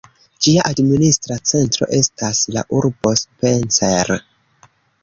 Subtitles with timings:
[0.45, 4.15] Ĝia administra centro estas la urbo Spencer.